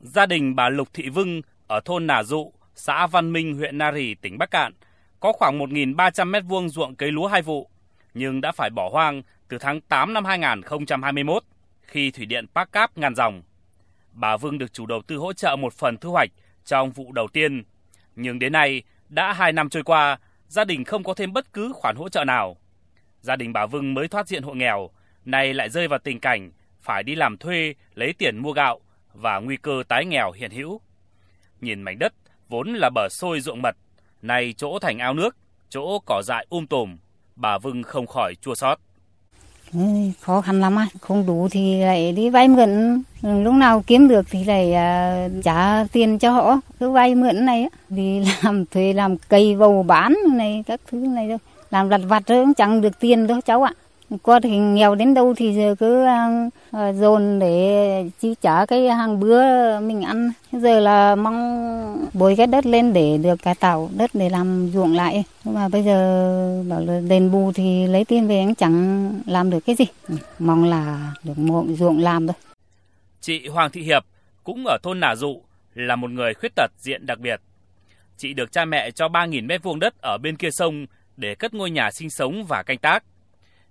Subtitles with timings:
[0.00, 4.14] Gia đình bà Lục Thị Vưng ở thôn Nà Dụ, xã Văn Minh, huyện Nari,
[4.14, 4.72] tỉnh Bắc Cạn
[5.20, 7.70] có khoảng 1.300 mét vuông ruộng cây lúa hai vụ,
[8.14, 11.42] nhưng đã phải bỏ hoang từ tháng 8 năm 2021
[11.82, 13.42] khi thủy điện Park Cáp ngăn dòng.
[14.12, 16.30] Bà Vưng được chủ đầu tư hỗ trợ một phần thu hoạch
[16.64, 17.64] trong vụ đầu tiên,
[18.16, 20.18] nhưng đến nay đã 2 năm trôi qua,
[20.48, 22.56] gia đình không có thêm bất cứ khoản hỗ trợ nào.
[23.20, 24.90] Gia đình bà Vưng mới thoát diện hộ nghèo,
[25.24, 28.80] nay lại rơi vào tình cảnh phải đi làm thuê lấy tiền mua gạo
[29.20, 30.80] và nguy cơ tái nghèo hiện hữu.
[31.60, 32.12] Nhìn mảnh đất
[32.48, 33.76] vốn là bờ sôi ruộng mật,
[34.22, 35.36] nay chỗ thành ao nước,
[35.68, 36.96] chỗ cỏ dại um tùm,
[37.36, 38.78] bà Vưng không khỏi chua xót.
[39.72, 39.80] Ừ,
[40.20, 44.08] khó khăn lắm á, không đủ thì lại đi vay mượn, ừ, lúc nào kiếm
[44.08, 48.66] được thì lại uh, trả tiền cho họ, cứ vay mượn này á, đi làm
[48.66, 51.38] thuê làm cây bầu bán này các thứ này đâu,
[51.70, 53.72] làm lặt vặt thôi chẳng được tiền đâu cháu ạ.
[54.22, 58.88] Có thì nghèo đến đâu thì giờ cứ à, à, dồn để chi trả cái
[58.88, 59.42] hàng bữa
[59.80, 60.32] mình ăn.
[60.52, 64.96] Giờ là mong bồi cái đất lên để được cải tạo đất để làm ruộng
[64.96, 65.24] lại.
[65.44, 69.50] Nhưng mà bây giờ bảo là đền bù thì lấy tiền về anh chẳng làm
[69.50, 69.84] được cái gì.
[70.38, 72.36] Mong là được một ruộng làm thôi.
[73.20, 74.04] Chị Hoàng Thị Hiệp
[74.44, 75.40] cũng ở thôn Nà Dụ
[75.74, 77.40] là một người khuyết tật diện đặc biệt.
[78.16, 81.54] Chị được cha mẹ cho 3.000 mét vuông đất ở bên kia sông để cất
[81.54, 83.04] ngôi nhà sinh sống và canh tác.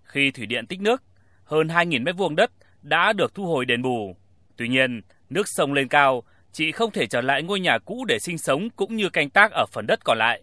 [0.08, 1.04] Khi thủy điện tích nước,
[1.44, 4.16] hơn 2.000 mét vuông đất đã được thu hồi đền bù.
[4.56, 8.20] Tuy nhiên, nước sông lên cao, chị không thể trở lại ngôi nhà cũ để
[8.20, 10.42] sinh sống cũng như canh tác ở phần đất còn lại.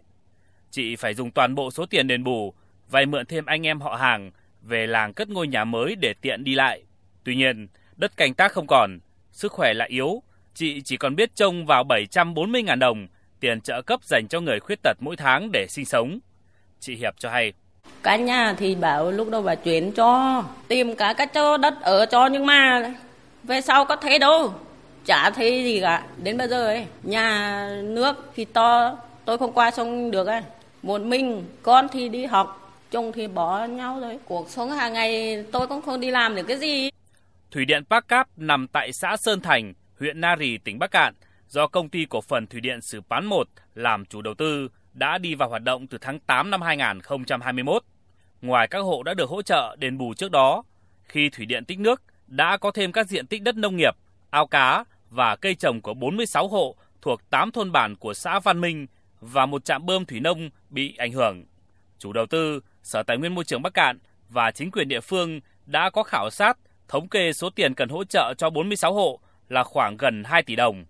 [0.71, 2.55] Chị phải dùng toàn bộ số tiền đền bù,
[2.91, 4.31] vay mượn thêm anh em họ hàng
[4.63, 6.83] về làng cất ngôi nhà mới để tiện đi lại.
[7.25, 8.99] Tuy nhiên, đất canh tác không còn,
[9.33, 10.23] sức khỏe lại yếu,
[10.55, 13.07] chị chỉ còn biết trông vào 740.000 đồng
[13.41, 16.19] tiền trợ cấp dành cho người khuyết tật mỗi tháng để sinh sống.
[16.81, 17.53] Chị Hiệp cho hay.
[18.05, 22.07] Cả nhà thì bảo lúc đầu bà chuyển cho, tìm cả cái chỗ đất ở
[22.07, 22.91] cho nhưng mà
[23.43, 24.55] về sau có thấy đâu,
[25.05, 26.03] chả thấy gì cả.
[26.23, 30.43] Đến bây giờ ấy, nhà nước thì to, tôi không qua sông được ấy.
[30.83, 34.19] Một mình, con thì đi học, chồng thì bỏ nhau rồi.
[34.25, 36.91] Cuộc sống hàng ngày tôi cũng không đi làm được cái gì.
[37.51, 41.15] Thủy điện Park Cáp nằm tại xã Sơn Thành, huyện Nari, tỉnh Bắc Cạn,
[41.49, 45.19] do công ty cổ phần Thủy điện Sử Pán 1 làm chủ đầu tư đã
[45.19, 47.85] đi vào hoạt động từ tháng 8 năm 2021.
[48.43, 50.63] Ngoài các hộ đã được hỗ trợ đền bù trước đó,
[51.03, 53.97] khi thủy điện tích nước đã có thêm các diện tích đất nông nghiệp,
[54.31, 58.61] ao cá và cây trồng của 46 hộ thuộc 8 thôn bản của xã Văn
[58.61, 58.87] Minh
[59.21, 61.45] và một trạm bơm thủy nông bị ảnh hưởng.
[61.99, 65.41] Chủ đầu tư, Sở Tài nguyên Môi trường Bắc Cạn và chính quyền địa phương
[65.67, 69.65] đã có khảo sát, thống kê số tiền cần hỗ trợ cho 46 hộ là
[69.65, 70.85] khoảng gần 2 tỷ đồng.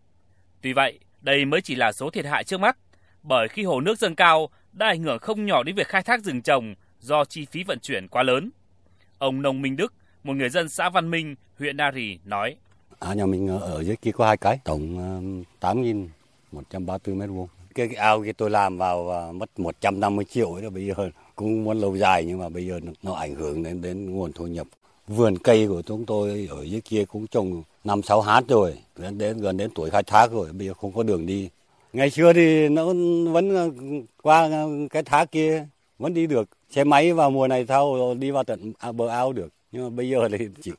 [0.62, 2.76] Tuy vậy, đây mới chỉ là số thiệt hại trước mắt,
[3.24, 6.24] bởi khi hồ nước dâng cao đã ảnh hưởng không nhỏ đến việc khai thác
[6.24, 8.50] rừng trồng do chi phí vận chuyển quá lớn.
[9.18, 12.56] Ông Nông Minh Đức, một người dân xã Văn Minh, huyện Na Rì nói.
[12.98, 14.98] À, nhà mình ở dưới kia có hai cái, tổng
[15.60, 17.48] ờ, 8.134 mét vuông.
[17.74, 21.64] Cái, cái ao kia tôi làm vào và mất 150 triệu ấy bây giờ cũng
[21.64, 24.66] muốn lâu dài nhưng mà bây giờ nó ảnh hưởng đến đến nguồn thu nhập.
[25.06, 29.18] Vườn cây của chúng tôi ở dưới kia cũng trồng năm sáu hát rồi, đến,
[29.18, 31.48] đến gần đến tuổi khai thác rồi, bây giờ không có đường đi.
[31.94, 32.86] Ngày xưa thì nó
[33.32, 33.70] vẫn ờ,
[34.22, 34.48] qua
[34.90, 35.66] cái thác kia
[35.98, 36.48] vẫn đi được.
[36.70, 40.10] Xe máy vào mùa này sau đi vào tận bờ ao được, nhưng mà bây
[40.10, 40.74] giờ thì chịu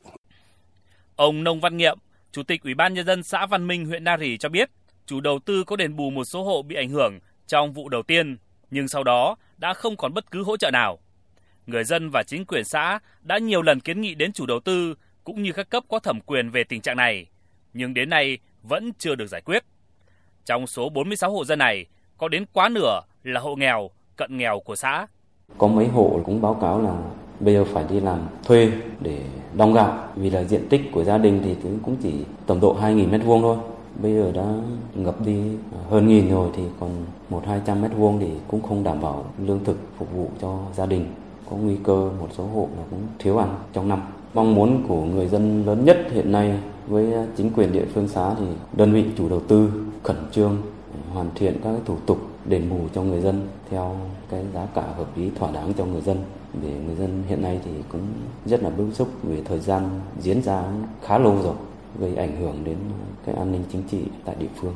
[1.16, 1.98] ông nông văn nghiệm,
[2.32, 4.70] chủ tịch ủy ban nhân dân xã văn minh, huyện na rì cho biết,
[5.06, 8.02] chủ đầu tư có đền bù một số hộ bị ảnh hưởng trong vụ đầu
[8.02, 8.36] tiên,
[8.70, 10.98] nhưng sau đó đã không còn bất cứ hỗ trợ nào.
[11.66, 14.94] Người dân và chính quyền xã đã nhiều lần kiến nghị đến chủ đầu tư
[15.24, 17.26] cũng như các cấp có thẩm quyền về tình trạng này,
[17.72, 19.64] nhưng đến nay vẫn chưa được giải quyết
[20.46, 21.86] trong số 46 hộ dân này,
[22.18, 25.06] có đến quá nửa là hộ nghèo, cận nghèo của xã
[25.58, 26.94] có mấy hộ cũng báo cáo là
[27.40, 29.22] bây giờ phải đi làm thuê để
[29.56, 32.12] đong gạo vì là diện tích của gia đình thì cũng chỉ
[32.46, 33.56] tầm độ 2.000 mét vuông thôi.
[34.02, 34.44] Bây giờ đã
[34.94, 35.42] ngập đi
[35.90, 36.90] hơn nghìn rồi thì còn
[37.30, 40.58] một hai trăm mét vuông thì cũng không đảm bảo lương thực phục vụ cho
[40.74, 41.06] gia đình.
[41.50, 44.02] Có nguy cơ một số hộ là cũng thiếu ăn trong năm.
[44.34, 48.34] Mong muốn của người dân lớn nhất hiện nay với chính quyền địa phương xã
[48.38, 50.62] thì đơn vị chủ đầu tư khẩn trương
[51.12, 54.00] hoàn thiện các thủ tục đền bù cho người dân theo
[54.30, 56.24] cái giá cả hợp lý thỏa đáng cho người dân
[56.62, 58.06] để người dân hiện nay thì cũng
[58.46, 60.62] rất là bức xúc về thời gian diễn ra
[61.02, 61.54] khá lâu rồi
[61.98, 62.76] gây ảnh hưởng đến
[63.26, 64.74] cái an ninh chính trị tại địa phương.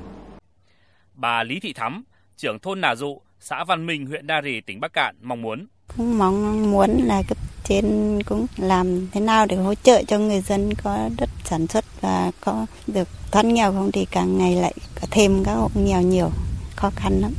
[1.15, 2.05] Bà Lý Thị Thắm,
[2.37, 5.67] trưởng thôn Nà Dụ, xã Văn Minh, huyện Đa Rì, tỉnh Bắc Cạn mong muốn.
[5.97, 10.41] Cũng mong muốn là cấp trên cũng làm thế nào để hỗ trợ cho người
[10.41, 14.75] dân có đất sản xuất và có được thoát nghèo không thì càng ngày lại
[15.11, 16.31] thêm các hộ nghèo nhiều
[16.77, 17.33] khó khăn lắm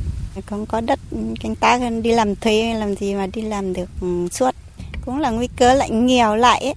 [0.46, 0.98] không có đất
[1.40, 4.54] canh tác đi làm thuê làm gì mà đi làm được ừ, suốt
[5.04, 6.74] cũng là nguy cơ lại nghèo lại ấy.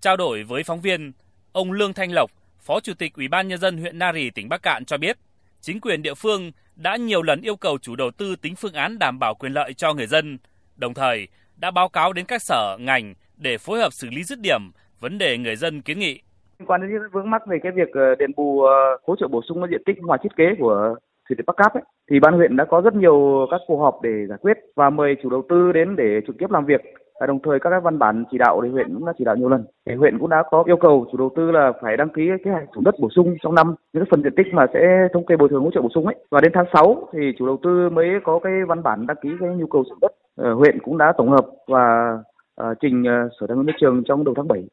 [0.00, 1.12] Trao đổi với phóng viên,
[1.52, 2.30] ông Lương Thanh Lộc,
[2.60, 5.18] Phó Chủ tịch Ủy ban nhân dân huyện Nari tỉnh Bắc Cạn cho biết,
[5.60, 8.98] chính quyền địa phương đã nhiều lần yêu cầu chủ đầu tư tính phương án
[8.98, 10.38] đảm bảo quyền lợi cho người dân,
[10.76, 14.40] đồng thời đã báo cáo đến các sở, ngành để phối hợp xử lý dứt
[14.40, 14.70] điểm
[15.00, 16.20] vấn đề người dân kiến nghị.
[16.60, 19.28] Liên quan đến những vướng mắc về cái việc ờ, đền bù ờ, hỗ trợ
[19.28, 20.94] bổ sung diện tích ngoài thiết kế của
[21.28, 23.98] thủy điện Bắc Cáp ấy, thì ban huyện đã có rất nhiều các cuộc họp
[24.02, 26.80] để giải quyết và mời chủ đầu tư đến để trực tiếp làm việc
[27.20, 29.48] và đồng thời các văn bản chỉ đạo thì huyện cũng đã chỉ đạo nhiều
[29.48, 29.64] lần.
[29.86, 32.50] Thì huyện cũng đã có yêu cầu chủ đầu tư là phải đăng ký kế
[32.50, 35.26] hoạch sử dụng đất bổ sung trong năm những phần diện tích mà sẽ thống
[35.26, 36.16] kê bồi thường hỗ trợ bổ sung ấy.
[36.30, 39.28] Và đến tháng 6 thì chủ đầu tư mới có cái văn bản đăng ký
[39.40, 40.12] cái nhu cầu sử dụng đất.
[40.36, 42.18] Ờ, huyện cũng đã tổng hợp và
[42.62, 44.64] uh, trình uh, sở tài nguyên môi trường trong đầu tháng 7.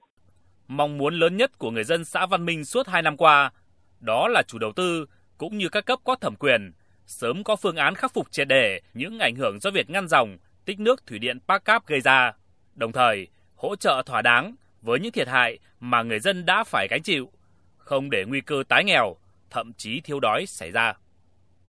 [0.68, 3.52] Mong muốn lớn nhất của người dân xã Văn Minh suốt 2 năm qua
[4.00, 5.06] đó là chủ đầu tư
[5.38, 6.72] cũng như các cấp có thẩm quyền
[7.06, 10.38] sớm có phương án khắc phục triệt để những ảnh hưởng do việc ngăn dòng
[10.66, 12.34] tích nước thủy điện Park Cáp gây ra,
[12.75, 16.88] đồng thời hỗ trợ thỏa đáng với những thiệt hại mà người dân đã phải
[16.90, 17.31] gánh chịu,
[17.78, 19.16] không để nguy cơ tái nghèo,
[19.50, 20.94] thậm chí thiếu đói xảy ra.